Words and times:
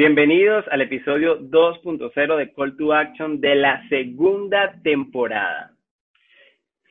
Bienvenidos 0.00 0.64
al 0.70 0.80
episodio 0.80 1.38
2.0 1.38 2.36
de 2.38 2.54
Call 2.54 2.74
to 2.78 2.94
Action 2.94 3.38
de 3.38 3.54
la 3.54 3.86
segunda 3.90 4.72
temporada. 4.82 5.72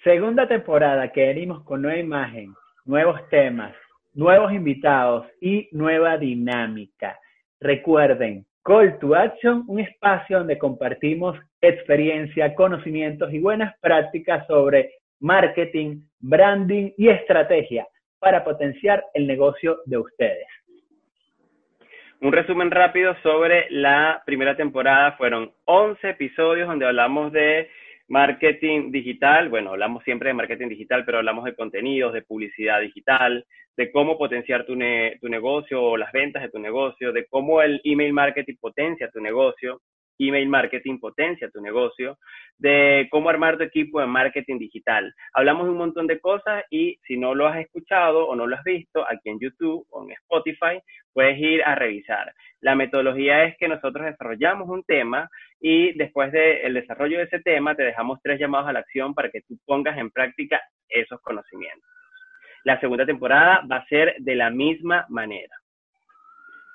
Segunda 0.04 0.48
temporada 0.48 1.12
que 1.12 1.26
venimos 1.26 1.64
con 1.64 1.82
nueva 1.82 1.98
imagen, 1.98 2.54
nuevos 2.86 3.20
temas, 3.30 3.76
nuevos 4.14 4.54
invitados 4.54 5.26
y 5.42 5.68
nueva 5.72 6.20
dinámica. 6.20 7.18
Recuerden, 7.60 8.46
Call 8.62 9.00
to 9.00 9.16
Action, 9.16 9.64
un 9.66 9.80
espacio 9.80 10.38
donde 10.38 10.60
compartimos 10.60 11.36
experiencia, 11.62 12.54
conocimientos 12.54 13.34
y 13.34 13.40
buenas 13.40 13.74
prácticas 13.80 14.46
sobre 14.46 14.92
marketing, 15.20 16.04
branding 16.20 16.92
y 16.96 17.10
estrategia 17.10 17.88
para 18.20 18.44
potenciar 18.44 19.04
el 19.16 19.26
negocio 19.26 19.80
de 19.88 19.98
ustedes. 19.98 20.59
Un 22.22 22.34
resumen 22.34 22.70
rápido 22.70 23.16
sobre 23.24 23.68
la 23.70 24.22
primera 24.26 24.58
temporada. 24.58 25.14
Fueron 25.14 25.54
11 25.64 26.10
episodios 26.10 26.68
donde 26.68 26.86
hablamos 26.86 27.32
de 27.32 27.70
marketing 28.10 28.92
digital. 28.92 29.48
Bueno, 29.48 29.70
hablamos 29.70 30.04
siempre 30.04 30.28
de 30.28 30.34
marketing 30.34 30.68
digital, 30.68 31.06
pero 31.06 31.20
hablamos 31.20 31.46
de 31.46 31.56
contenidos, 31.56 32.12
de 32.12 32.24
publicidad 32.24 32.82
digital, 32.82 33.46
de 33.78 33.90
cómo 33.94 34.18
potenciar 34.18 34.66
tu, 34.66 34.78
tu 35.22 35.30
negocio 35.30 35.82
o 35.82 35.96
las 35.96 36.12
ventas 36.12 36.42
de 36.42 36.50
tu 36.50 36.60
negocio, 36.60 37.14
de 37.14 37.26
cómo 37.28 37.62
el 37.62 37.80
email 37.86 38.12
marketing 38.12 38.56
potencia 38.60 39.10
tu 39.10 39.22
negocio, 39.22 39.80
email 40.20 40.48
marketing 40.48 41.00
potencia 41.00 41.50
tu 41.50 41.62
negocio, 41.62 42.18
de 42.58 43.08
cómo 43.10 43.30
armar 43.30 43.58
tu 43.58 43.64
equipo 43.64 44.00
de 44.00 44.08
marketing 44.08 44.60
digital. 44.60 45.14
Hablamos 45.34 45.66
de 45.66 45.72
un 45.72 45.78
montón 45.78 46.08
de 46.08 46.20
cosas 46.20 46.64
y 46.70 47.00
si 47.08 47.18
no 47.18 47.34
lo 47.34 47.48
has 47.48 47.58
escuchado 47.58 48.28
o 48.28 48.36
no 48.36 48.46
lo 48.46 48.56
has 48.56 48.64
visto 48.64 49.04
aquí 49.10 49.30
en 49.30 49.40
YouTube 49.40 49.86
o 49.90 50.04
en 50.04 50.12
Spotify, 50.12 50.82
puedes 51.14 51.40
ir 51.40 51.64
a 51.64 51.76
revisar. 51.76 52.34
La 52.62 52.76
metodología 52.76 53.46
es 53.46 53.58
que 53.58 53.68
nosotros 53.68 54.06
desarrollamos 54.06 54.68
un 54.70 54.84
tema 54.84 55.30
y 55.60 55.94
después 55.94 56.32
del 56.32 56.74
desarrollo 56.74 57.18
de 57.18 57.24
ese 57.24 57.40
tema 57.40 57.76
te 57.76 57.84
dejamos 57.84 58.20
tres 58.22 58.40
llamados 58.40 58.68
a 58.68 58.74
la 58.74 58.80
acción 58.80 59.14
para 59.14 59.30
que 59.30 59.42
tú 59.42 59.58
pongas 59.66 59.98
en 59.98 60.12
práctica 60.12 60.62
esos 60.90 61.22
conocimientos. 61.22 61.90
La 62.66 62.80
segunda 62.80 63.06
temporada 63.06 63.64
va 63.72 63.78
a 63.78 63.88
ser 63.88 64.16
de 64.20 64.36
la 64.36 64.50
misma 64.50 65.06
manera. 65.10 65.56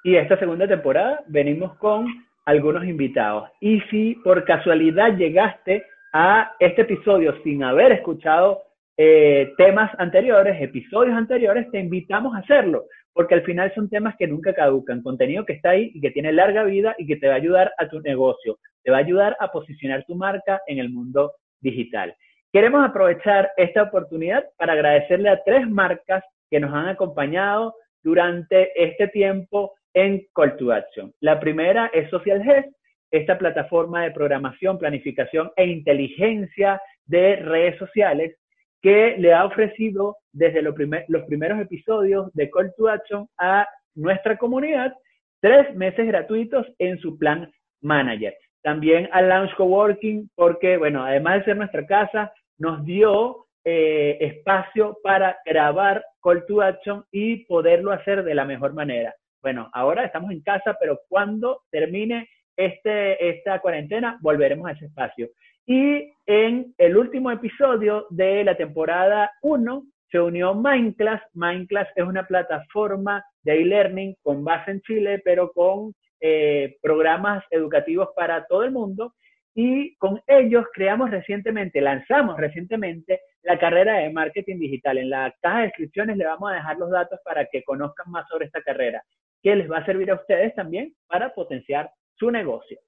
Y 0.03 0.17
esta 0.17 0.39
segunda 0.39 0.67
temporada 0.67 1.23
venimos 1.27 1.77
con 1.77 2.07
algunos 2.45 2.85
invitados. 2.85 3.51
Y 3.61 3.81
si 3.91 4.15
por 4.17 4.45
casualidad 4.45 5.17
llegaste 5.17 5.85
a 6.13 6.53
este 6.59 6.83
episodio 6.83 7.35
sin 7.43 7.65
haber 7.65 7.93
escuchado 7.93 8.63
eh, 8.97 9.53
temas 9.57 9.91
anteriores, 9.99 10.61
episodios 10.61 11.17
anteriores, 11.17 11.71
te 11.71 11.81
invitamos 11.81 12.35
a 12.35 12.39
hacerlo, 12.39 12.85
porque 13.13 13.35
al 13.35 13.43
final 13.43 13.73
son 13.75 13.89
temas 13.89 14.15
que 14.17 14.29
nunca 14.29 14.55
caducan, 14.55 15.03
contenido 15.03 15.45
que 15.45 15.55
está 15.55 15.71
ahí 15.71 15.91
y 15.93 16.01
que 16.01 16.13
tiene 16.13 16.33
larga 16.33 16.63
vida 16.63 16.95
y 16.99 17.07
que 17.07 17.17
te 17.17 17.27
va 17.27 17.35
a 17.35 17.39
ayudar 17.39 17.73
a 17.79 17.89
tu 17.89 18.01
negocio, 18.01 18.59
te 18.85 18.93
va 18.93 18.99
a 18.99 19.01
ayudar 19.01 19.37
a 19.41 19.49
posicionar 19.49 20.05
tu 20.05 20.15
marca 20.15 20.61
en 20.69 20.79
el 20.79 20.91
mundo 20.91 21.33
digital. 21.61 22.15
Queremos 22.53 22.89
aprovechar 22.89 23.51
esta 23.57 23.83
oportunidad 23.83 24.45
para 24.57 24.75
agradecerle 24.75 25.29
a 25.29 25.43
tres 25.43 25.69
marcas 25.69 26.23
que 26.49 26.61
nos 26.61 26.73
han 26.73 26.87
acompañado 26.87 27.75
durante 28.05 28.71
este 28.81 29.09
tiempo 29.09 29.73
en 29.95 30.27
Call 30.35 30.57
to 30.57 30.73
Action. 30.73 31.13
La 31.21 31.41
primera 31.41 31.91
es 31.95 32.11
Social 32.11 32.43
Health, 32.43 32.75
esta 33.11 33.39
plataforma 33.39 34.03
de 34.03 34.11
programación, 34.11 34.77
planificación 34.77 35.53
e 35.57 35.67
inteligencia 35.67 36.81
de 37.07 37.37
redes 37.37 37.79
sociales 37.79 38.37
que 38.83 39.15
le 39.19 39.33
ha 39.33 39.45
ofrecido 39.45 40.17
desde 40.33 40.63
los, 40.63 40.75
primeros 40.75 41.61
episodios 41.61 42.33
de 42.35 42.51
Call 42.51 42.75
to 42.77 42.89
Action 42.89 43.29
a 43.39 43.67
nuestra 43.95 44.37
comunidad 44.37 44.93
tres 45.41 45.75
meses 45.75 46.07
gratuitos 46.07 46.67
en 46.79 46.99
su 46.99 47.17
plan 47.17 47.51
manager. 47.81 48.35
También 48.63 49.09
a 49.13 49.23
Launch 49.23 49.55
Coworking, 49.57 50.29
porque, 50.35 50.77
bueno, 50.77 51.05
además 51.05 51.39
de 51.39 51.45
ser 51.45 51.57
nuestra 51.57 51.87
casa, 51.87 52.33
nos 52.59 52.85
dio 52.85 53.47
eh, 53.65 54.17
espacio 54.21 54.99
para 55.03 55.39
grabar 55.45 56.05
Call 56.23 56.45
to 56.47 56.63
Action 56.63 57.05
y 57.13 57.45
poderlo 57.45 57.93
hacer 57.93 58.25
de 58.25 58.35
la 58.35 58.45
mejor 58.45 58.75
manera 58.75 59.15
bueno, 59.45 59.69
ahora 59.75 60.07
estamos 60.07 60.31
en 60.31 60.41
casa, 60.41 60.75
pero 60.81 61.01
cuando 61.07 61.65
termine 61.71 62.31
este, 62.57 63.29
esta 63.29 63.61
cuarentena, 63.61 64.19
volveremos 64.23 64.67
a 64.67 64.73
ese 64.73 64.87
espacio. 64.87 65.29
Y 65.67 66.15
en 66.25 66.75
el 66.79 66.97
último 66.97 67.31
episodio 67.31 68.07
de 68.09 68.43
la 68.43 68.57
temporada 68.57 69.31
1 69.43 69.83
se 70.11 70.19
unió 70.19 70.55
Mindclass. 70.55 71.21
Mindclass 71.35 71.89
es 71.95 72.05
una 72.05 72.27
plataforma 72.27 73.23
de 73.43 73.61
e-learning 73.61 74.15
con 74.23 74.45
base 74.45 74.71
en 74.71 74.81
Chile, 74.81 75.21
pero 75.23 75.53
con 75.53 75.93
eh, 76.21 76.79
programas 76.81 77.45
educativos 77.51 78.09
para 78.17 78.47
todo 78.47 78.65
el 78.65 78.71
mundo. 78.71 79.13
Y 79.55 79.95
con 79.97 80.23
ellos 80.27 80.65
creamos 80.73 81.11
recientemente, 81.11 81.83
lanzamos 81.83 82.39
recientemente 82.39 83.21
la 83.43 83.59
carrera 83.59 83.99
de 83.99 84.11
marketing 84.11 84.59
digital. 84.59 84.97
En 84.97 85.11
la 85.11 85.35
caja 85.43 85.59
de 85.59 85.65
descripciones 85.65 86.17
le 86.17 86.25
vamos 86.25 86.51
a 86.51 86.55
dejar 86.55 86.79
los 86.79 86.91
datos 86.91 87.21
para 87.23 87.45
que 87.45 87.63
conozcan 87.63 88.11
más 88.11 88.27
sobre 88.27 88.47
esta 88.47 88.63
carrera 88.63 89.03
que 89.45 89.55
les 89.55 89.71
va 89.71 89.79
a 89.79 89.85
servir 89.85 90.11
a 90.11 90.15
ustedes 90.15 90.55
también 90.55 90.95
para 91.07 91.35
potenciar 91.35 91.91
su 92.17 92.31
negocio. 92.31 92.79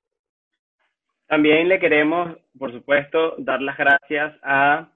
También 1.27 1.69
le 1.69 1.79
queremos, 1.79 2.39
por 2.59 2.73
supuesto, 2.73 3.35
dar 3.39 3.61
las 3.61 3.77
gracias 3.77 4.35
a 4.43 4.89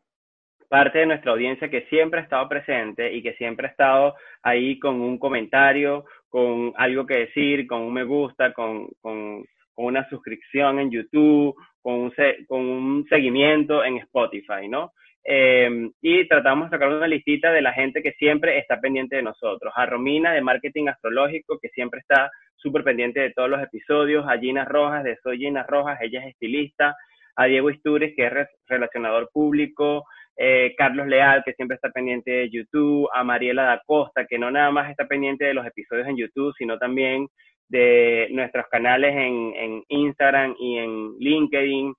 parte 0.71 1.01
de 1.01 1.07
nuestra 1.07 1.33
audiencia 1.33 1.69
que 1.69 1.83
siempre 1.87 2.21
ha 2.21 2.23
estado 2.23 2.49
presente 2.49 3.13
y 3.13 3.23
que 3.23 3.35
siempre 3.35 3.67
ha 3.67 3.71
estado 3.71 4.15
ahí 4.43 4.79
con 4.79 5.01
un 5.01 5.19
comentario, 5.19 6.07
con 6.29 6.73
algo 6.77 7.05
que 7.05 7.27
decir, 7.27 7.67
con 7.67 7.83
un 7.83 7.93
me 7.93 8.05
gusta, 8.05 8.55
con, 8.55 8.89
con, 9.01 9.45
una 9.77 10.07
suscripción 10.11 10.79
en 10.79 10.91
YouTube, 10.91 11.57
con 11.81 11.95
un, 11.95 12.13
con 12.47 12.61
un 12.61 13.07
seguimiento 13.09 13.83
en 13.83 13.97
Spotify, 13.97 14.69
¿no? 14.69 14.93
Em, 15.25 15.93
y 16.01 16.27
tratamos 16.27 16.71
de 16.71 16.77
sacar 16.77 16.89
una 16.89 17.07
listita 17.07 17.53
de 17.53 17.61
la 17.63 17.73
gente 17.73 18.03
que 18.03 18.13
siempre 18.13 18.59
está 18.59 18.81
pendiente 18.81 19.17
de 19.17 19.23
nosotros. 19.23 19.73
A 19.77 19.87
Romina 19.87 20.33
de 20.33 20.41
Marketing 20.41 20.89
Astrológico, 20.89 21.59
que 21.61 21.69
siempre 21.69 22.01
está 22.01 22.31
súper 22.57 22.85
pendiente 22.85 23.21
de 23.21 23.33
todos 23.33 23.51
los 23.51 23.63
episodios. 23.63 24.27
A 24.29 24.39
Gina 24.39 24.65
Rojas 24.65 25.05
de 25.05 25.17
Soy 25.23 25.39
Gina 25.39 25.63
Rojas, 25.65 25.99
ella 26.01 26.21
es 26.21 26.35
estilista. 26.35 26.97
A 27.37 27.47
Diego 27.47 27.71
Istures, 27.71 28.15
que 28.17 28.27
es 28.27 28.33
relacionador 28.67 29.31
público. 29.33 30.05
Eh, 30.37 30.75
Carlos 30.77 31.07
Leal, 31.07 31.43
que 31.45 31.53
siempre 31.53 31.75
está 31.75 31.91
pendiente 31.91 32.31
de 32.31 32.51
YouTube. 32.51 33.09
A 33.13 33.23
Mariela 33.23 33.65
da 33.65 33.83
Costa, 33.85 34.27
que 34.27 34.39
no 34.39 34.51
nada 34.51 34.71
más 34.71 34.91
está 34.91 35.07
pendiente 35.07 35.45
de 35.45 35.55
los 35.55 35.67
episodios 35.67 36.09
en 36.09 36.17
YouTube, 36.17 36.55
sino 36.57 36.79
también 36.79 37.29
de 37.69 38.29
nuestros 38.33 38.67
canales 38.69 39.15
en, 39.15 39.85
Instagram 39.89 40.57
y 40.59 40.79
en 40.79 41.17
LinkedIn. 41.19 41.95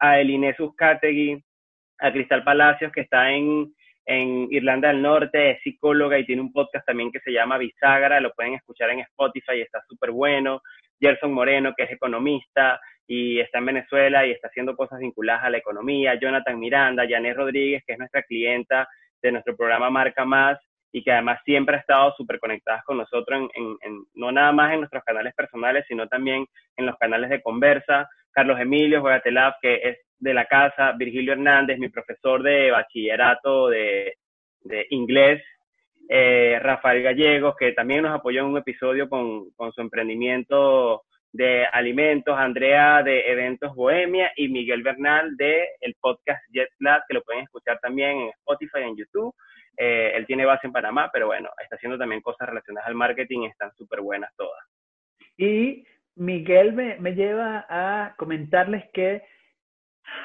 A 0.00 0.20
Eline 0.20 0.54
Suscategui, 0.54 1.42
a 1.98 2.12
Cristal 2.12 2.44
Palacios, 2.44 2.92
que 2.92 3.02
está 3.02 3.30
en, 3.30 3.72
en 4.06 4.48
Irlanda 4.50 4.88
del 4.88 5.02
Norte, 5.02 5.50
es 5.50 5.62
psicóloga 5.62 6.18
y 6.18 6.24
tiene 6.24 6.42
un 6.42 6.52
podcast 6.52 6.86
también 6.86 7.12
que 7.12 7.20
se 7.20 7.32
llama 7.32 7.58
Bisagra, 7.58 8.20
lo 8.20 8.32
pueden 8.32 8.54
escuchar 8.54 8.90
en 8.90 9.00
Spotify, 9.00 9.60
está 9.60 9.82
súper 9.88 10.10
bueno. 10.10 10.62
Gerson 11.00 11.32
Moreno, 11.32 11.74
que 11.76 11.84
es 11.84 11.92
economista 11.92 12.80
y 13.06 13.40
está 13.40 13.58
en 13.58 13.66
Venezuela 13.66 14.26
y 14.26 14.32
está 14.32 14.48
haciendo 14.48 14.76
cosas 14.76 14.98
vinculadas 14.98 15.44
a 15.44 15.50
la 15.50 15.58
economía. 15.58 16.18
Jonathan 16.20 16.58
Miranda, 16.58 17.06
Janet 17.08 17.36
Rodríguez, 17.36 17.82
que 17.86 17.92
es 17.92 17.98
nuestra 17.98 18.22
clienta 18.22 18.88
de 19.22 19.32
nuestro 19.32 19.56
programa 19.56 19.90
Marca 19.90 20.24
Más 20.24 20.58
y 20.92 21.02
que 21.02 21.12
además 21.12 21.40
siempre 21.44 21.76
ha 21.76 21.80
estado 21.80 22.14
súper 22.16 22.38
conectadas 22.38 22.82
con 22.84 22.96
nosotros, 22.96 23.50
en, 23.54 23.76
en, 23.82 24.04
no 24.14 24.32
nada 24.32 24.52
más 24.52 24.72
en 24.72 24.80
nuestros 24.80 25.04
canales 25.04 25.34
personales, 25.34 25.84
sino 25.86 26.08
también 26.08 26.46
en 26.76 26.86
los 26.86 26.96
canales 26.96 27.30
de 27.30 27.42
conversa. 27.42 28.08
Carlos 28.32 28.58
Emilio 28.58 29.00
Juegatelab, 29.00 29.54
que 29.60 29.74
es 29.82 29.98
de 30.18 30.34
la 30.34 30.46
casa, 30.46 30.92
Virgilio 30.92 31.32
Hernández, 31.32 31.78
mi 31.78 31.88
profesor 31.88 32.42
de 32.42 32.70
bachillerato 32.70 33.68
de, 33.68 34.14
de 34.62 34.86
inglés, 34.90 35.42
eh, 36.08 36.58
Rafael 36.62 37.02
Gallegos, 37.02 37.54
que 37.56 37.72
también 37.72 38.02
nos 38.02 38.14
apoyó 38.14 38.40
en 38.40 38.46
un 38.46 38.58
episodio 38.58 39.08
con, 39.08 39.50
con 39.50 39.72
su 39.72 39.80
emprendimiento 39.80 41.02
de 41.32 41.66
alimentos, 41.66 42.36
Andrea 42.38 43.02
de 43.02 43.30
Eventos 43.30 43.74
Bohemia 43.74 44.32
y 44.36 44.48
Miguel 44.48 44.82
Bernal 44.82 45.36
de 45.36 45.68
el 45.80 45.94
podcast 46.00 46.42
JetLab, 46.50 47.02
que 47.06 47.14
lo 47.14 47.22
pueden 47.22 47.44
escuchar 47.44 47.78
también 47.80 48.18
en 48.18 48.28
Spotify, 48.30 48.80
en 48.80 48.96
YouTube. 48.96 49.34
Eh, 49.76 50.12
él 50.14 50.26
tiene 50.26 50.46
base 50.46 50.66
en 50.66 50.72
Panamá, 50.72 51.10
pero 51.12 51.26
bueno, 51.26 51.50
está 51.62 51.76
haciendo 51.76 51.98
también 51.98 52.22
cosas 52.22 52.48
relacionadas 52.48 52.88
al 52.88 52.94
marketing 52.94 53.44
están 53.44 53.70
súper 53.74 54.00
buenas 54.00 54.34
todas. 54.36 54.64
Y 55.36 55.84
Miguel 56.16 56.72
me, 56.72 56.96
me 56.98 57.14
lleva 57.14 57.66
a 57.68 58.14
comentarles 58.16 58.90
que 58.92 59.22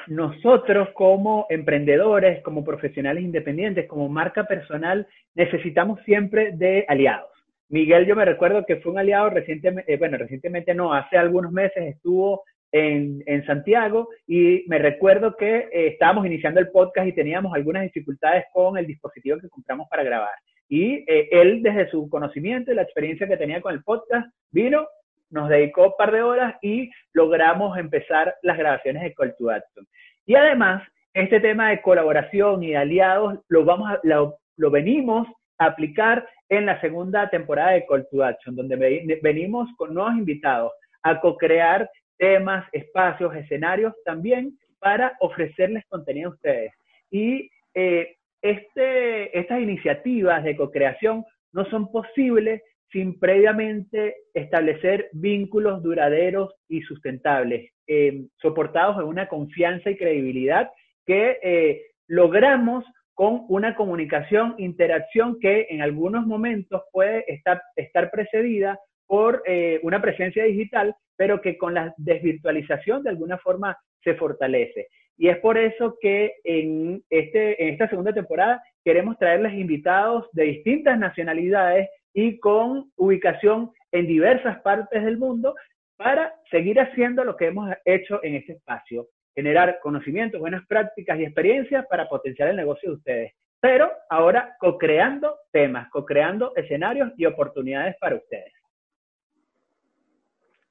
nosotros 0.06 0.88
como 0.94 1.46
emprendedores, 1.50 2.42
como 2.42 2.64
profesionales 2.64 3.24
independientes, 3.24 3.86
como 3.86 4.08
marca 4.08 4.44
personal, 4.44 5.06
necesitamos 5.34 6.00
siempre 6.04 6.52
de 6.52 6.84
aliados. 6.88 7.30
Miguel, 7.68 8.06
yo 8.06 8.14
me 8.14 8.24
recuerdo 8.24 8.64
que 8.66 8.76
fue 8.76 8.92
un 8.92 8.98
aliado 8.98 9.30
recientemente, 9.30 9.92
eh, 9.92 9.96
bueno, 9.96 10.18
recientemente 10.18 10.74
no, 10.74 10.92
hace 10.92 11.16
algunos 11.16 11.50
meses 11.50 11.82
estuvo 11.94 12.42
en, 12.70 13.22
en 13.26 13.46
Santiago 13.46 14.08
y 14.26 14.64
me 14.66 14.78
recuerdo 14.78 15.36
que 15.36 15.56
eh, 15.56 15.88
estábamos 15.88 16.26
iniciando 16.26 16.60
el 16.60 16.70
podcast 16.70 17.08
y 17.08 17.12
teníamos 17.12 17.54
algunas 17.54 17.82
dificultades 17.84 18.44
con 18.52 18.76
el 18.76 18.86
dispositivo 18.86 19.38
que 19.38 19.48
compramos 19.48 19.88
para 19.88 20.02
grabar. 20.02 20.34
Y 20.68 21.04
eh, 21.06 21.28
él, 21.30 21.62
desde 21.62 21.90
su 21.90 22.08
conocimiento 22.08 22.72
y 22.72 22.74
la 22.74 22.82
experiencia 22.82 23.28
que 23.28 23.36
tenía 23.36 23.60
con 23.60 23.74
el 23.74 23.82
podcast, 23.82 24.26
vino 24.50 24.86
nos 25.30 25.48
dedicó 25.48 25.88
un 25.88 25.94
par 25.96 26.12
de 26.12 26.22
horas 26.22 26.54
y 26.62 26.90
logramos 27.12 27.76
empezar 27.78 28.34
las 28.42 28.56
grabaciones 28.56 29.02
de 29.02 29.14
Call 29.14 29.34
to 29.36 29.50
Action. 29.50 29.86
Y 30.26 30.34
además, 30.34 30.82
este 31.12 31.40
tema 31.40 31.70
de 31.70 31.82
colaboración 31.82 32.62
y 32.62 32.74
aliados 32.74 33.38
lo, 33.48 33.64
vamos 33.64 33.90
lo, 34.02 34.38
lo 34.56 34.70
venimos 34.70 35.26
a 35.58 35.66
aplicar 35.66 36.26
en 36.48 36.66
la 36.66 36.80
segunda 36.80 37.28
temporada 37.30 37.72
de 37.72 37.86
Call 37.86 38.06
to 38.10 38.24
Action, 38.24 38.56
donde 38.56 39.18
venimos 39.22 39.68
con 39.76 39.94
nuevos 39.94 40.14
invitados 40.14 40.72
a 41.02 41.20
co-crear 41.20 41.90
temas, 42.18 42.66
espacios, 42.72 43.34
escenarios 43.34 43.94
también 44.04 44.58
para 44.78 45.16
ofrecerles 45.20 45.84
contenido 45.86 46.30
a 46.30 46.34
ustedes. 46.34 46.72
Y 47.10 47.50
eh, 47.74 48.16
este, 48.42 49.38
estas 49.38 49.60
iniciativas 49.60 50.44
de 50.44 50.56
co-creación 50.56 51.24
no 51.52 51.64
son 51.66 51.90
posibles 51.90 52.62
sin 52.94 53.18
previamente 53.18 54.14
establecer 54.34 55.10
vínculos 55.12 55.82
duraderos 55.82 56.54
y 56.68 56.80
sustentables, 56.82 57.72
eh, 57.88 58.26
soportados 58.40 58.98
en 58.98 59.08
una 59.08 59.26
confianza 59.26 59.90
y 59.90 59.96
credibilidad 59.96 60.70
que 61.04 61.38
eh, 61.42 61.82
logramos 62.06 62.84
con 63.12 63.46
una 63.48 63.74
comunicación, 63.74 64.54
interacción 64.58 65.40
que 65.40 65.66
en 65.70 65.82
algunos 65.82 66.24
momentos 66.24 66.82
puede 66.92 67.24
estar, 67.26 68.10
precedida 68.12 68.78
por 69.08 69.42
eh, 69.44 69.80
una 69.82 70.00
presencia 70.00 70.44
digital, 70.44 70.94
pero 71.16 71.40
que 71.40 71.58
con 71.58 71.74
la 71.74 71.92
desvirtualización 71.96 73.02
de 73.02 73.10
alguna 73.10 73.38
forma 73.38 73.76
se 74.04 74.14
fortalece. 74.14 74.86
Y 75.16 75.28
es 75.28 75.38
por 75.38 75.56
eso 75.56 75.96
que 76.00 76.34
en, 76.44 77.02
este, 77.08 77.62
en 77.62 77.74
esta 77.74 77.88
segunda 77.88 78.12
temporada 78.12 78.62
queremos 78.84 79.18
traerles 79.18 79.54
invitados 79.54 80.28
de 80.32 80.44
distintas 80.44 80.98
nacionalidades 80.98 81.88
y 82.12 82.38
con 82.38 82.90
ubicación 82.96 83.70
en 83.92 84.06
diversas 84.06 84.60
partes 84.60 85.04
del 85.04 85.18
mundo 85.18 85.54
para 85.96 86.34
seguir 86.50 86.80
haciendo 86.80 87.24
lo 87.24 87.36
que 87.36 87.46
hemos 87.46 87.72
hecho 87.84 88.22
en 88.22 88.34
este 88.34 88.54
espacio, 88.54 89.08
generar 89.34 89.78
conocimientos, 89.80 90.40
buenas 90.40 90.66
prácticas 90.66 91.18
y 91.18 91.24
experiencias 91.24 91.86
para 91.86 92.08
potenciar 92.08 92.48
el 92.48 92.56
negocio 92.56 92.90
de 92.90 92.96
ustedes. 92.96 93.32
Pero 93.60 93.90
ahora 94.10 94.56
co-creando 94.58 95.36
temas, 95.52 95.88
co-creando 95.90 96.54
escenarios 96.56 97.12
y 97.16 97.24
oportunidades 97.24 97.96
para 98.00 98.16
ustedes. 98.16 98.52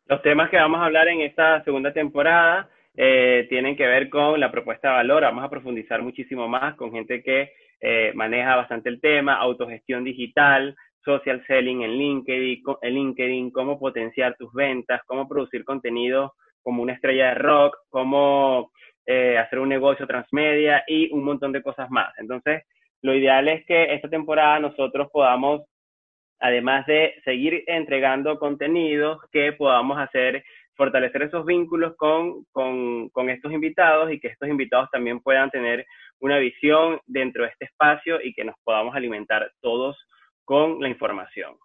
Los 0.06 0.22
temas 0.22 0.50
que 0.50 0.57
vamos 0.57 0.81
a 0.81 0.86
hablar 0.86 1.07
en 1.07 1.22
esta 1.22 1.63
segunda 1.63 1.94
temporada 1.94 2.69
eh, 2.95 3.48
tienen 3.50 3.75
que 3.75 3.88
ver 3.88 4.10
con 4.10 4.40
la 4.40 4.51
propuesta 4.51 4.90
de 4.90 4.95
valor. 4.95 5.24
Vamos 5.24 5.44
a 5.44 5.50
profundizar 5.50 6.01
muchísimo 6.01 6.48
más 6.48 6.75
con 6.75 6.92
gente 6.92 7.24
que 7.24 7.51
eh, 7.81 8.12
maneja 8.16 8.56
bastante 8.56 8.90
el 8.90 9.01
tema, 9.01 9.36
autogestión 9.36 10.04
digital, 10.04 10.75
social 11.04 11.44
selling 11.48 11.81
en 11.81 11.98
LinkedIn, 11.98 13.51
cómo 13.51 13.80
potenciar 13.80 14.36
tus 14.38 14.54
ventas, 14.54 15.01
cómo 15.06 15.28
producir 15.28 15.66
contenido 15.66 16.34
como 16.62 16.81
una 16.81 16.94
estrella 16.94 17.30
de 17.30 17.36
rock, 17.36 17.75
cómo 17.90 18.72
eh, 19.06 19.38
hacer 19.38 19.60
un 19.60 19.69
negocio 19.69 20.07
transmedia 20.07 20.84
y 20.88 21.12
un 21.12 21.24
montón 21.24 21.51
de 21.51 21.62
cosas 21.62 21.89
más. 21.89 22.13
Entonces, 22.18 22.63
lo 23.01 23.13
ideal 23.13 23.50
es 23.50 23.66
que 23.66 23.94
esta 23.94 24.10
temporada 24.10 24.60
nosotros 24.60 25.10
podamos, 25.12 25.63
además 26.39 26.86
de 26.86 27.16
seguir 27.25 27.63
entregando 27.68 28.39
contenidos, 28.39 29.19
que 29.31 29.51
podamos 29.51 30.00
hacer, 30.00 30.46
fortalecer 30.75 31.24
esos 31.24 31.46
vínculos 31.46 31.96
con, 31.96 32.46
con, 32.52 33.10
con 33.10 33.30
estos 33.30 33.52
invitados 33.52 34.12
y 34.12 34.20
que 34.20 34.30
estos 34.30 34.50
invitados 34.50 34.90
también 34.92 35.20
puedan 35.20 35.50
tener 35.50 35.86
una 36.20 36.38
visión 36.38 37.00
dentro 37.06 37.44
de 37.44 37.50
este 37.50 37.66
espacio 37.66 38.20
y 38.22 38.34
que 38.34 38.44
nos 38.44 38.56
podamos 38.64 38.96
alimentar 38.96 39.52
todos 39.62 39.98
con 40.46 40.81
la 40.81 40.90
información. 40.90 41.56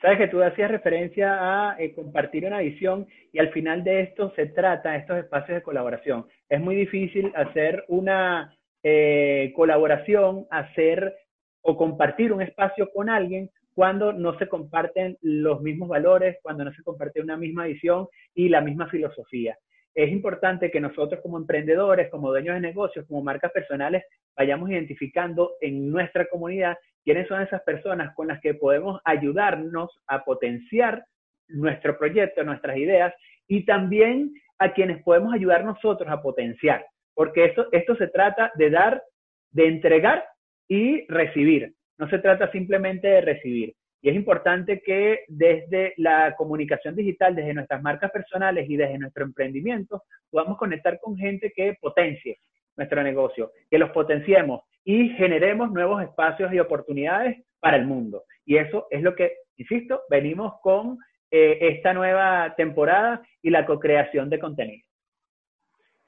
Sabes 0.00 0.18
que 0.18 0.28
tú 0.28 0.42
hacías 0.42 0.70
referencia 0.70 1.38
a 1.40 1.76
eh, 1.78 1.94
compartir 1.94 2.44
una 2.44 2.58
visión 2.58 3.06
y 3.32 3.38
al 3.38 3.50
final 3.52 3.84
de 3.84 4.02
esto 4.02 4.32
se 4.36 4.46
trata, 4.46 4.96
estos 4.96 5.16
espacios 5.16 5.56
de 5.56 5.62
colaboración. 5.62 6.26
Es 6.48 6.60
muy 6.60 6.74
difícil 6.74 7.32
hacer 7.34 7.84
una 7.88 8.54
eh, 8.82 9.52
colaboración, 9.56 10.46
hacer 10.50 11.14
o 11.62 11.76
compartir 11.76 12.34
un 12.34 12.42
espacio 12.42 12.90
con 12.92 13.08
alguien 13.08 13.50
cuando 13.74 14.12
no 14.12 14.38
se 14.38 14.48
comparten 14.48 15.18
los 15.20 15.60
mismos 15.60 15.88
valores, 15.88 16.38
cuando 16.42 16.64
no 16.64 16.72
se 16.72 16.82
comparte 16.82 17.20
una 17.20 17.36
misma 17.36 17.66
visión 17.66 18.08
y 18.34 18.48
la 18.48 18.60
misma 18.60 18.88
filosofía. 18.88 19.58
Es 19.94 20.10
importante 20.10 20.70
que 20.70 20.80
nosotros 20.80 21.20
como 21.20 21.38
emprendedores, 21.38 22.10
como 22.10 22.30
dueños 22.30 22.54
de 22.54 22.60
negocios, 22.60 23.06
como 23.06 23.22
marcas 23.22 23.52
personales, 23.52 24.04
vayamos 24.36 24.70
identificando 24.70 25.52
en 25.60 25.90
nuestra 25.90 26.26
comunidad 26.26 26.76
quiénes 27.04 27.28
son 27.28 27.42
esas 27.42 27.62
personas 27.62 28.14
con 28.14 28.28
las 28.28 28.40
que 28.40 28.54
podemos 28.54 29.00
ayudarnos 29.04 29.90
a 30.06 30.24
potenciar 30.24 31.04
nuestro 31.48 31.98
proyecto, 31.98 32.42
nuestras 32.42 32.76
ideas 32.76 33.14
y 33.46 33.64
también 33.64 34.32
a 34.58 34.72
quienes 34.72 35.02
podemos 35.02 35.34
ayudar 35.34 35.64
nosotros 35.64 36.08
a 36.10 36.22
potenciar, 36.22 36.86
porque 37.14 37.44
esto, 37.44 37.66
esto 37.72 37.96
se 37.96 38.08
trata 38.08 38.50
de 38.54 38.70
dar, 38.70 39.02
de 39.50 39.66
entregar 39.66 40.24
y 40.68 41.06
recibir, 41.06 41.74
no 41.98 42.08
se 42.08 42.18
trata 42.18 42.50
simplemente 42.50 43.08
de 43.08 43.20
recibir. 43.20 43.74
Y 44.02 44.10
es 44.10 44.16
importante 44.16 44.82
que 44.82 45.20
desde 45.28 45.94
la 45.96 46.34
comunicación 46.36 46.94
digital, 46.94 47.34
desde 47.34 47.54
nuestras 47.54 47.82
marcas 47.82 48.10
personales 48.10 48.68
y 48.68 48.76
desde 48.76 48.98
nuestro 48.98 49.24
emprendimiento, 49.24 50.02
podamos 50.30 50.58
conectar 50.58 51.00
con 51.00 51.16
gente 51.16 51.52
que 51.56 51.76
potencie 51.80 52.38
nuestro 52.76 53.02
negocio, 53.02 53.52
que 53.70 53.78
los 53.78 53.90
potenciemos 53.90 54.60
y 54.84 55.08
generemos 55.10 55.72
nuevos 55.72 56.02
espacios 56.02 56.52
y 56.52 56.58
oportunidades 56.58 57.42
para 57.60 57.78
el 57.78 57.86
mundo. 57.86 58.24
Y 58.44 58.56
eso 58.56 58.86
es 58.90 59.02
lo 59.02 59.14
que, 59.14 59.38
insisto, 59.56 60.02
venimos 60.10 60.54
con 60.60 60.98
eh, 61.30 61.58
esta 61.60 61.94
nueva 61.94 62.54
temporada 62.56 63.22
y 63.40 63.50
la 63.50 63.64
co-creación 63.64 64.28
de 64.28 64.38
contenido. 64.38 64.86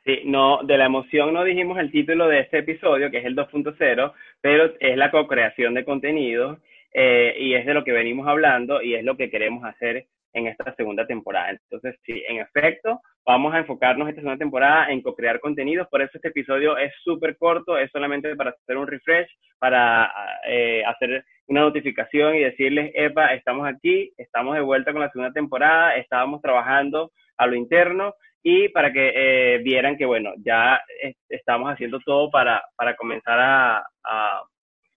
Sí, 0.06 0.22
no, 0.24 0.62
de 0.62 0.78
la 0.78 0.86
emoción 0.86 1.34
no 1.34 1.42
dijimos 1.42 1.80
el 1.80 1.90
título 1.90 2.28
de 2.28 2.38
este 2.38 2.58
episodio, 2.58 3.10
que 3.10 3.18
es 3.18 3.24
el 3.24 3.34
2.0, 3.34 4.12
pero 4.40 4.72
es 4.78 4.96
la 4.96 5.10
co-creación 5.10 5.74
de 5.74 5.84
contenidos 5.84 6.58
eh, 6.94 7.34
y 7.40 7.54
es 7.54 7.66
de 7.66 7.74
lo 7.74 7.82
que 7.82 7.90
venimos 7.90 8.28
hablando 8.28 8.80
y 8.80 8.94
es 8.94 9.02
lo 9.02 9.16
que 9.16 9.30
queremos 9.30 9.64
hacer 9.64 10.06
en 10.32 10.46
esta 10.46 10.72
segunda 10.76 11.08
temporada. 11.08 11.50
Entonces, 11.50 11.98
sí, 12.04 12.22
en 12.28 12.36
efecto, 12.36 13.00
vamos 13.24 13.52
a 13.52 13.58
enfocarnos 13.58 14.08
esta 14.08 14.20
segunda 14.20 14.38
temporada 14.38 14.92
en 14.92 15.02
co-crear 15.02 15.40
contenidos, 15.40 15.88
por 15.88 16.00
eso 16.02 16.12
este 16.14 16.28
episodio 16.28 16.78
es 16.78 16.92
súper 17.02 17.36
corto, 17.36 17.76
es 17.76 17.90
solamente 17.90 18.36
para 18.36 18.50
hacer 18.50 18.76
un 18.76 18.86
refresh, 18.86 19.28
para 19.58 20.12
eh, 20.46 20.84
hacer 20.86 21.24
una 21.48 21.62
notificación 21.62 22.36
y 22.36 22.44
decirles, 22.44 22.92
epa, 22.94 23.34
estamos 23.34 23.66
aquí, 23.66 24.12
estamos 24.18 24.54
de 24.54 24.60
vuelta 24.60 24.92
con 24.92 25.00
la 25.00 25.10
segunda 25.10 25.32
temporada, 25.32 25.96
estábamos 25.96 26.40
trabajando 26.42 27.10
a 27.38 27.46
lo 27.48 27.56
interno 27.56 28.14
y 28.48 28.68
para 28.68 28.92
que 28.92 29.12
eh, 29.12 29.58
vieran 29.58 29.96
que, 29.96 30.06
bueno, 30.06 30.32
ya 30.36 30.80
estamos 31.28 31.68
haciendo 31.68 31.98
todo 31.98 32.30
para, 32.30 32.62
para 32.76 32.94
comenzar 32.94 33.40
a, 33.40 33.78
a, 34.04 34.42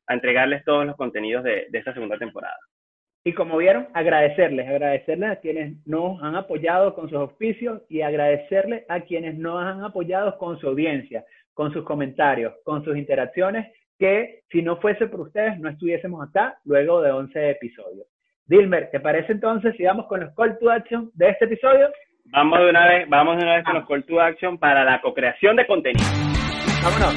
entregarles 0.08 0.64
todos 0.64 0.86
los 0.86 0.96
contenidos 0.96 1.44
de, 1.44 1.66
de 1.68 1.80
esta 1.80 1.92
segunda 1.92 2.20
temporada. 2.20 2.60
Y 3.24 3.34
como 3.34 3.58
vieron, 3.58 3.88
agradecerles, 3.96 4.68
agradecerles 4.68 5.32
a 5.32 5.36
quienes 5.38 5.76
nos 5.88 6.22
han 6.22 6.36
apoyado 6.36 6.94
con 6.94 7.10
sus 7.10 7.18
auspicios 7.18 7.82
y 7.90 8.02
agradecerles 8.02 8.86
a 8.88 9.02
quienes 9.02 9.36
nos 9.36 9.64
han 9.64 9.84
apoyado 9.84 10.38
con 10.38 10.60
su 10.60 10.68
audiencia, 10.68 11.26
con 11.56 11.74
sus 11.74 11.84
comentarios, 11.84 12.54
con 12.64 12.84
sus 12.84 12.96
interacciones, 12.96 13.66
que 13.98 14.44
si 14.52 14.62
no 14.62 14.78
fuese 14.78 15.08
por 15.08 15.22
ustedes 15.22 15.60
no 15.60 15.70
estuviésemos 15.70 16.22
acá 16.22 16.56
luego 16.66 17.02
de 17.02 17.10
11 17.10 17.50
episodios. 17.50 18.06
Dilmer, 18.46 18.92
¿te 18.92 19.00
parece 19.00 19.32
entonces 19.32 19.76
si 19.76 19.86
vamos 19.86 20.06
con 20.06 20.20
los 20.20 20.36
call 20.36 20.60
to 20.60 20.70
action 20.70 21.10
de 21.16 21.30
este 21.30 21.46
episodio? 21.46 21.90
Vamos 22.32 22.60
de 22.60 22.70
una 22.70 22.88
vez, 22.88 23.10
vamos 23.10 23.38
de 23.38 23.44
una 23.44 23.56
vez 23.56 23.66
con 23.66 23.74
los 23.74 23.88
call 23.88 24.04
to 24.04 24.22
action 24.22 24.58
para 24.60 24.84
la 24.84 25.02
co-creación 25.02 25.56
de 25.56 25.66
contenido. 25.66 26.06
Vámonos. 26.84 27.16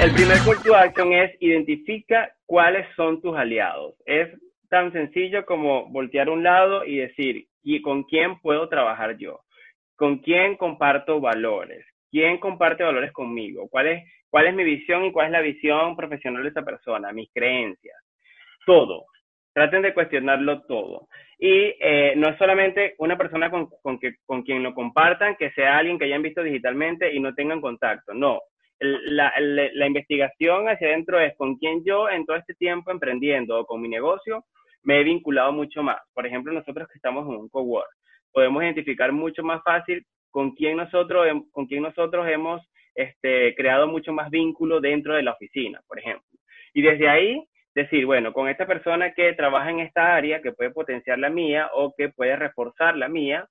El 0.00 0.12
primer 0.12 0.38
call 0.44 0.62
to 0.62 0.76
action 0.76 1.12
es 1.12 1.34
identifica 1.40 2.32
cuáles 2.46 2.86
son 2.94 3.20
tus 3.20 3.36
aliados. 3.36 3.94
Es 4.06 4.28
tan 4.68 4.92
sencillo 4.92 5.44
como 5.44 5.88
voltear 5.88 6.28
un 6.28 6.44
lado 6.44 6.84
y 6.84 6.98
decir, 6.98 7.48
¿y 7.64 7.82
con 7.82 8.04
quién 8.04 8.38
puedo 8.38 8.68
trabajar 8.68 9.16
yo? 9.16 9.40
¿Con 9.96 10.18
quién 10.18 10.56
comparto 10.56 11.20
valores? 11.20 11.84
¿Quién 12.12 12.38
comparte 12.38 12.84
valores 12.84 13.10
conmigo? 13.12 13.68
¿Cuál 13.68 13.88
es, 13.88 14.04
cuál 14.30 14.46
es 14.46 14.54
mi 14.54 14.62
visión 14.62 15.04
y 15.04 15.10
cuál 15.10 15.26
es 15.26 15.32
la 15.32 15.40
visión 15.40 15.96
profesional 15.96 16.44
de 16.44 16.50
esa 16.50 16.62
persona? 16.62 17.10
Mis 17.10 17.28
creencias. 17.32 17.96
Todo. 18.64 19.06
Traten 19.56 19.80
de 19.80 19.94
cuestionarlo 19.94 20.64
todo. 20.64 21.08
Y 21.38 21.72
eh, 21.80 22.12
no 22.14 22.28
es 22.28 22.36
solamente 22.36 22.94
una 22.98 23.16
persona 23.16 23.50
con, 23.50 23.70
con, 23.82 23.98
que, 23.98 24.16
con 24.26 24.42
quien 24.42 24.62
lo 24.62 24.74
compartan, 24.74 25.34
que 25.36 25.50
sea 25.52 25.78
alguien 25.78 25.98
que 25.98 26.04
hayan 26.04 26.20
visto 26.20 26.42
digitalmente 26.42 27.14
y 27.14 27.20
no 27.20 27.34
tengan 27.34 27.62
contacto. 27.62 28.12
No, 28.12 28.38
la, 28.78 29.32
la, 29.38 29.86
investigación 29.86 30.68
hacia 30.68 30.88
adentro 30.88 31.18
es 31.18 31.34
con 31.38 31.56
quién 31.56 31.82
yo 31.86 32.10
en 32.10 32.26
todo 32.26 32.36
este 32.36 32.52
tiempo 32.52 32.90
emprendiendo 32.90 33.58
o 33.58 33.64
con 33.64 33.80
mi 33.80 33.88
negocio 33.88 34.44
me 34.82 35.00
he 35.00 35.04
vinculado 35.04 35.52
mucho 35.52 35.82
más. 35.82 36.02
Por 36.12 36.26
ejemplo, 36.26 36.52
nosotros 36.52 36.86
que 36.88 36.98
estamos 36.98 37.26
en 37.26 37.40
un 37.40 37.48
cowork, 37.48 37.88
podemos 38.32 38.62
identificar 38.62 39.10
mucho 39.10 39.42
más 39.42 39.62
fácil 39.64 40.04
con 40.30 40.50
quién 40.50 40.76
nosotros, 40.76 41.26
con 41.50 41.64
quién 41.64 41.82
nosotros 41.82 42.28
hemos 42.28 42.60
este, 42.94 43.54
creado 43.54 43.88
mucho 43.88 44.12
más 44.12 44.28
vínculo 44.28 44.82
dentro 44.82 45.14
de 45.14 45.22
la 45.22 45.32
oficina, 45.32 45.80
por 45.88 45.98
ejemplo. 45.98 46.28
Y 46.74 46.82
desde 46.82 47.08
ahí 47.08 47.42
decir, 47.76 48.06
bueno, 48.06 48.32
con 48.32 48.48
esta 48.48 48.66
persona 48.66 49.12
que 49.12 49.34
trabaja 49.34 49.70
en 49.70 49.80
esta 49.80 50.16
área, 50.16 50.40
que 50.40 50.52
puede 50.52 50.70
potenciar 50.70 51.18
la 51.18 51.28
mía 51.28 51.70
o 51.74 51.94
que 51.94 52.08
puede 52.08 52.34
reforzar 52.34 52.96
la 52.96 53.06
mía, 53.08 53.46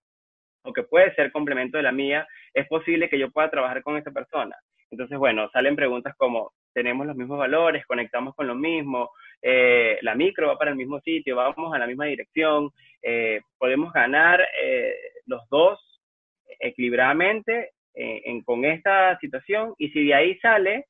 o 0.63 0.73
que 0.73 0.81
puede 0.81 1.13
ser 1.13 1.31
complemento 1.31 1.77
de 1.77 1.83
la 1.83 1.91
mía, 1.91 2.27
es 2.51 2.67
posible 2.67 3.07
que 3.07 3.19
yo 3.19 3.29
pueda 3.29 3.51
trabajar 3.51 3.83
con 3.83 3.97
esa 3.97 4.09
persona. 4.09 4.55
Entonces, 4.89 5.19
bueno, 5.19 5.47
salen 5.51 5.75
preguntas 5.75 6.15
como, 6.17 6.53
¿tenemos 6.73 7.05
los 7.05 7.15
mismos 7.15 7.37
valores? 7.37 7.85
¿Conectamos 7.85 8.33
con 8.33 8.47
lo 8.47 8.55
mismo? 8.55 9.11
Eh, 9.43 9.99
¿La 10.01 10.15
micro 10.15 10.47
va 10.47 10.57
para 10.57 10.71
el 10.71 10.77
mismo 10.77 10.99
sitio? 11.01 11.35
¿Vamos 11.35 11.71
a 11.75 11.77
la 11.77 11.85
misma 11.85 12.05
dirección? 12.05 12.71
Eh, 13.03 13.41
¿Podemos 13.59 13.93
ganar 13.93 14.41
eh, 14.63 14.95
los 15.27 15.47
dos 15.49 15.79
equilibradamente 16.59 17.73
con 18.43 18.65
esta 18.65 19.19
situación? 19.19 19.75
Y 19.77 19.89
si 19.89 20.07
de 20.07 20.13
ahí 20.15 20.39
sale 20.39 20.87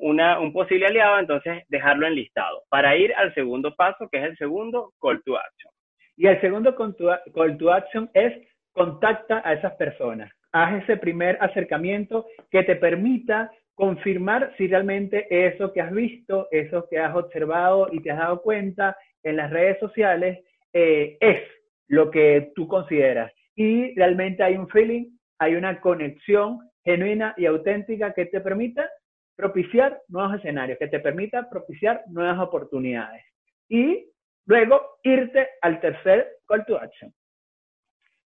una, 0.00 0.38
un 0.38 0.52
posible 0.52 0.86
aliado, 0.86 1.18
entonces 1.18 1.64
dejarlo 1.68 2.06
enlistado 2.06 2.62
para 2.68 2.96
ir 2.96 3.14
al 3.14 3.32
segundo 3.34 3.74
paso, 3.74 4.08
que 4.10 4.18
es 4.18 4.24
el 4.24 4.36
segundo 4.36 4.92
call 5.00 5.22
to 5.24 5.36
action. 5.36 5.72
Y 6.16 6.26
el 6.26 6.40
segundo 6.40 6.74
call 6.74 7.58
to 7.58 7.72
action 7.72 8.10
es 8.14 8.34
contacta 8.72 9.42
a 9.44 9.54
esas 9.54 9.74
personas. 9.74 10.32
Haz 10.52 10.82
ese 10.82 10.96
primer 10.96 11.38
acercamiento 11.40 12.26
que 12.50 12.62
te 12.62 12.76
permita 12.76 13.50
confirmar 13.74 14.52
si 14.56 14.66
realmente 14.66 15.26
eso 15.30 15.72
que 15.72 15.80
has 15.80 15.92
visto, 15.92 16.48
eso 16.50 16.86
que 16.90 16.98
has 16.98 17.14
observado 17.14 17.88
y 17.92 18.00
te 18.00 18.10
has 18.10 18.18
dado 18.18 18.42
cuenta 18.42 18.96
en 19.22 19.36
las 19.36 19.50
redes 19.50 19.78
sociales 19.78 20.38
eh, 20.72 21.16
es 21.20 21.42
lo 21.86 22.10
que 22.10 22.50
tú 22.54 22.66
consideras. 22.66 23.32
Y 23.54 23.94
realmente 23.94 24.42
hay 24.42 24.56
un 24.56 24.68
feeling, 24.68 25.06
hay 25.38 25.54
una 25.54 25.80
conexión 25.80 26.58
genuina 26.84 27.34
y 27.36 27.46
auténtica 27.46 28.12
que 28.14 28.26
te 28.26 28.40
permita 28.40 28.88
propiciar 29.38 30.02
nuevos 30.08 30.34
escenarios, 30.34 30.80
que 30.80 30.88
te 30.88 30.98
permita 30.98 31.48
propiciar 31.48 32.02
nuevas 32.08 32.40
oportunidades. 32.40 33.24
Y 33.68 34.04
luego 34.46 34.98
irte 35.04 35.48
al 35.62 35.80
tercer 35.80 36.26
call 36.44 36.66
to 36.66 36.76
action. 36.76 37.14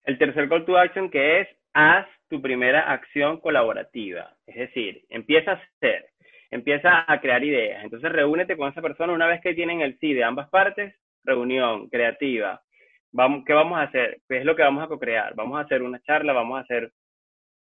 El 0.04 0.16
tercer 0.16 0.48
call 0.48 0.64
to 0.64 0.78
action 0.78 1.10
que 1.10 1.40
es 1.40 1.48
haz 1.74 2.06
tu 2.30 2.40
primera 2.40 2.90
acción 2.90 3.40
colaborativa. 3.40 4.34
Es 4.46 4.56
decir, 4.56 5.04
empieza 5.10 5.52
a 5.52 5.54
hacer, 5.56 6.06
empieza 6.50 7.04
a 7.06 7.20
crear 7.20 7.44
ideas. 7.44 7.84
Entonces 7.84 8.10
reúnete 8.10 8.56
con 8.56 8.70
esa 8.70 8.80
persona 8.80 9.12
una 9.12 9.26
vez 9.26 9.42
que 9.42 9.52
tienen 9.52 9.82
el 9.82 9.98
sí 9.98 10.14
de 10.14 10.24
ambas 10.24 10.48
partes, 10.48 10.94
reunión 11.24 11.90
creativa. 11.90 12.62
Vamos, 13.10 13.44
¿Qué 13.46 13.52
vamos 13.52 13.78
a 13.78 13.82
hacer? 13.82 14.22
¿Qué 14.26 14.38
es 14.38 14.46
lo 14.46 14.56
que 14.56 14.62
vamos 14.62 14.82
a 14.82 14.88
co-crear? 14.88 15.34
Vamos 15.34 15.58
a 15.58 15.64
hacer 15.64 15.82
una 15.82 16.00
charla, 16.00 16.32
vamos 16.32 16.56
a 16.56 16.62
hacer 16.62 16.90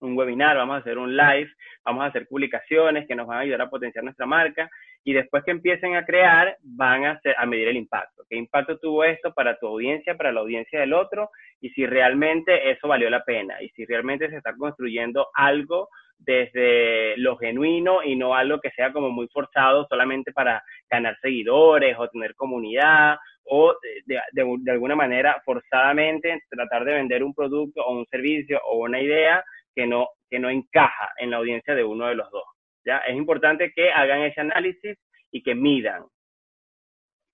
un 0.01 0.15
webinar, 0.15 0.56
vamos 0.56 0.75
a 0.75 0.79
hacer 0.79 1.00
un 1.00 1.18
live, 1.18 1.50
vamos 1.86 2.03
a 2.03 2.07
hacer 2.07 2.27
publicaciones 2.27 3.07
que 3.07 3.15
nos 3.15 3.27
van 3.27 3.38
a 3.38 3.41
ayudar 3.41 3.62
a 3.62 3.69
potenciar 3.69 4.03
nuestra 4.03 4.25
marca 4.25 4.69
y 5.03 5.13
después 5.13 5.43
que 5.43 5.51
empiecen 5.51 5.95
a 5.95 6.05
crear 6.05 6.57
van 6.62 7.05
a, 7.05 7.12
hacer, 7.12 7.36
a 7.38 7.45
medir 7.45 7.69
el 7.69 7.77
impacto. 7.77 8.24
¿Qué 8.29 8.36
impacto 8.36 8.77
tuvo 8.77 9.03
esto 9.03 9.33
para 9.33 9.57
tu 9.57 9.67
audiencia, 9.67 10.15
para 10.15 10.31
la 10.31 10.41
audiencia 10.41 10.79
del 10.79 10.93
otro? 10.93 11.29
Y 11.62 11.69
si 11.71 11.86
realmente 11.86 12.71
eso 12.71 12.88
valió 12.88 13.09
la 13.09 13.24
pena 13.24 13.62
y 13.62 13.69
si 13.69 13.86
realmente 13.86 14.29
se 14.29 14.38
está 14.38 14.55
construyendo 14.55 15.27
algo 15.33 15.89
desde 16.17 17.15
lo 17.17 17.38
genuino 17.38 18.03
y 18.03 18.15
no 18.15 18.36
algo 18.36 18.59
que 18.59 18.71
sea 18.71 18.91
como 18.91 19.09
muy 19.09 19.27
forzado 19.29 19.88
solamente 19.88 20.33
para 20.33 20.62
ganar 20.89 21.17
seguidores 21.21 21.95
o 21.98 22.09
tener 22.09 22.36
comunidad 22.36 23.17
o 23.45 23.74
de, 24.05 24.19
de 24.31 24.71
alguna 24.71 24.95
manera 24.95 25.41
forzadamente 25.45 26.43
tratar 26.50 26.83
de 26.83 26.93
vender 26.93 27.24
un 27.24 27.33
producto 27.33 27.81
o 27.86 27.93
un 27.98 28.05
servicio 28.07 28.59
o 28.65 28.79
una 28.79 29.01
idea 29.01 29.43
que 29.76 29.88
no, 29.88 30.10
que 30.30 30.40
no 30.40 30.50
encaja 30.50 31.10
en 31.18 31.32
la 31.32 31.38
audiencia 31.38 31.76
de 31.76 31.84
uno 31.84 32.08
de 32.08 32.16
los 32.16 32.30
dos. 32.32 32.44
¿ya? 32.86 32.98
Es 33.00 33.16
importante 33.16 33.72
que 33.74 33.92
hagan 33.92 34.22
ese 34.22 34.42
análisis 34.42 34.98
y 35.32 35.44
que 35.44 35.56
midan. 35.56 36.04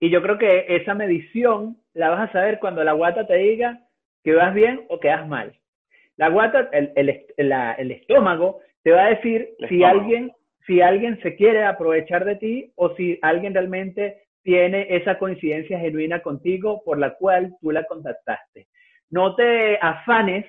Y 0.00 0.10
yo 0.10 0.22
creo 0.22 0.38
que 0.38 0.66
esa 0.68 0.94
medición 0.94 1.78
la 1.94 2.10
vas 2.10 2.28
a 2.28 2.32
saber 2.32 2.58
cuando 2.58 2.84
la 2.84 2.92
guata 2.92 3.26
te 3.26 3.36
diga 3.36 3.80
que 4.22 4.34
vas 4.34 4.54
bien 4.54 4.84
o 4.88 5.00
que 5.00 5.08
vas 5.08 5.26
mal. 5.26 5.58
La 6.16 6.28
guata, 6.28 6.68
el, 6.72 6.92
el, 6.96 7.24
el 7.36 7.90
estómago, 7.90 8.60
te 8.82 8.92
va 8.92 9.06
a 9.06 9.10
decir 9.10 9.50
si 9.68 9.84
alguien, 9.84 10.32
si 10.66 10.80
alguien 10.80 11.20
se 11.22 11.36
quiere 11.36 11.64
aprovechar 11.64 12.24
de 12.24 12.36
ti 12.36 12.72
o 12.76 12.94
si 12.96 13.18
alguien 13.22 13.54
realmente 13.54 14.26
tiene 14.42 14.86
esa 14.90 15.18
coincidencia 15.18 15.78
genuina 15.78 16.22
contigo 16.22 16.82
por 16.84 16.98
la 16.98 17.14
cual 17.14 17.54
tú 17.60 17.72
la 17.72 17.84
contactaste. 17.84 18.68
No 19.10 19.34
te 19.34 19.76
afanes 19.80 20.46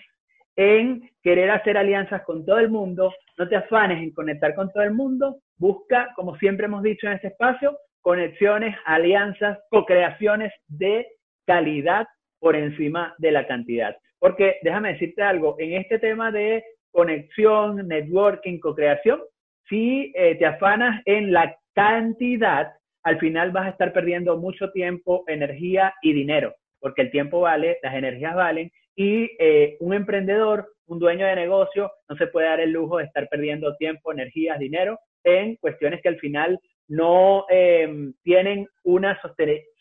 en 0.57 1.09
querer 1.21 1.51
hacer 1.51 1.77
alianzas 1.77 2.23
con 2.23 2.45
todo 2.45 2.57
el 2.57 2.69
mundo, 2.69 3.13
no 3.37 3.47
te 3.47 3.55
afanes 3.55 4.01
en 4.01 4.11
conectar 4.11 4.55
con 4.55 4.71
todo 4.71 4.83
el 4.83 4.93
mundo, 4.93 5.37
busca, 5.57 6.11
como 6.15 6.35
siempre 6.37 6.65
hemos 6.65 6.81
dicho 6.83 7.07
en 7.07 7.13
este 7.13 7.27
espacio, 7.27 7.77
conexiones, 8.01 8.75
alianzas, 8.85 9.59
co-creaciones 9.69 10.51
de 10.67 11.07
calidad 11.45 12.07
por 12.39 12.55
encima 12.55 13.13
de 13.19 13.31
la 13.31 13.45
cantidad. 13.45 13.95
Porque 14.19 14.57
déjame 14.63 14.93
decirte 14.93 15.21
algo, 15.21 15.55
en 15.59 15.73
este 15.73 15.99
tema 15.99 16.31
de 16.31 16.63
conexión, 16.91 17.87
networking, 17.87 18.59
co-creación, 18.59 19.21
si 19.69 20.11
eh, 20.15 20.35
te 20.35 20.45
afanas 20.45 21.01
en 21.05 21.31
la 21.31 21.55
cantidad, 21.75 22.73
al 23.03 23.19
final 23.19 23.51
vas 23.51 23.67
a 23.67 23.69
estar 23.69 23.93
perdiendo 23.93 24.37
mucho 24.37 24.71
tiempo, 24.71 25.23
energía 25.27 25.93
y 26.01 26.13
dinero, 26.13 26.55
porque 26.79 27.03
el 27.03 27.11
tiempo 27.11 27.41
vale, 27.41 27.77
las 27.83 27.93
energías 27.93 28.33
valen 28.33 28.71
y 28.97 29.29
eh, 29.37 29.77
un 29.79 29.93
emprendedor, 29.93 30.73
un 30.87 30.97
dueño 30.97 31.27
de 31.27 31.35
negocio, 31.35 31.91
no 32.09 32.17
se 32.17 32.25
puede 32.27 32.47
dar 32.47 32.59
el 32.59 32.71
lujo 32.71 32.97
de 32.97 33.03
estar 33.03 33.29
perdiendo 33.29 33.75
tiempo, 33.77 34.11
energías, 34.11 34.57
dinero 34.57 34.99
en 35.23 35.55
cuestiones 35.57 36.01
que 36.01 36.09
al 36.09 36.17
final 36.17 36.59
no 36.87 37.45
em, 37.49 38.13
tienen 38.23 38.67
una 38.83 39.19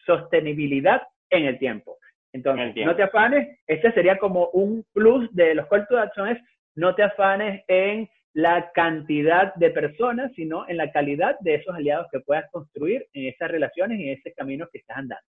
sostenibilidad 0.04 1.02
en 1.30 1.46
el 1.46 1.58
tiempo. 1.58 1.96
Entonces, 2.32 2.75
no 2.85 2.94
te 2.94 3.04
afanes, 3.04 3.58
este 3.66 3.90
sería 3.92 4.18
como 4.18 4.49
un 4.49 4.85
plus 4.92 5.35
de 5.35 5.54
los 5.54 5.66
call 5.68 5.87
to 5.88 5.96
actions, 5.99 6.38
no 6.75 6.94
te 6.94 7.02
afanes 7.02 7.64
en 7.68 8.06
la 8.35 8.70
cantidad 8.75 9.54
de 9.54 9.70
personas, 9.70 10.30
sino 10.35 10.68
en 10.68 10.76
la 10.76 10.92
calidad 10.92 11.38
de 11.40 11.54
esos 11.54 11.75
aliados 11.75 12.06
que 12.12 12.20
puedas 12.20 12.50
construir 12.50 13.06
en 13.14 13.28
esas 13.28 13.50
relaciones 13.50 13.99
y 13.99 14.11
en 14.11 14.18
ese 14.18 14.35
camino 14.35 14.68
que 14.70 14.78
estás 14.78 14.99
andando. 14.99 15.25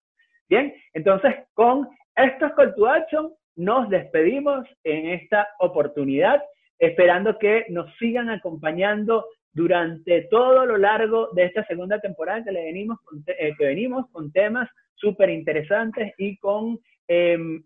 Bien, 0.48 0.72
entonces 0.92 1.34
con 1.54 1.88
estos 2.14 2.52
call 2.52 2.74
to 2.76 2.86
action 2.86 3.32
nos 3.56 3.88
despedimos 3.88 4.66
en 4.84 5.10
esta 5.10 5.48
oportunidad, 5.58 6.42
esperando 6.78 7.38
que 7.38 7.66
nos 7.68 7.94
sigan 7.96 8.30
acompañando 8.30 9.26
durante 9.52 10.22
todo 10.22 10.64
lo 10.64 10.78
largo 10.78 11.28
de 11.34 11.44
esta 11.44 11.64
segunda 11.66 12.00
temporada 12.00 12.44
que, 12.44 12.52
le 12.52 12.64
venimos, 12.64 12.98
con, 13.02 13.22
eh, 13.26 14.30
temas 14.32 14.68
súper 14.94 15.30
interesantes 15.30 16.14
y 16.16 16.36
con 16.38 16.78
em, 17.08 17.62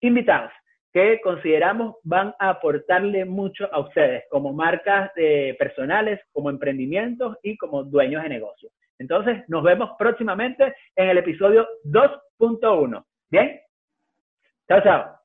invitados 0.00 0.50
que 0.94 1.20
consideramos 1.20 1.96
van 2.04 2.34
a 2.38 2.50
aportarle 2.50 3.24
mucho 3.24 3.68
a 3.72 3.80
ustedes 3.80 4.24
como 4.30 4.52
marcas 4.52 5.10
eh, 5.16 5.56
personales, 5.58 6.20
como 6.32 6.50
emprendimientos 6.50 7.36
y 7.42 7.56
como 7.56 7.82
dueños 7.82 8.22
de 8.22 8.28
negocios. 8.28 8.72
Entonces, 9.00 9.42
nos 9.48 9.64
vemos 9.64 9.90
próximamente 9.98 10.72
en 10.94 11.08
el 11.08 11.18
episodio 11.18 11.66
2.1. 11.84 13.04
¿Bien? 13.28 13.60
Chao, 14.68 14.80
chao. 14.84 15.23